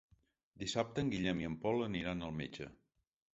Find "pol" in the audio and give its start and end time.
1.67-1.85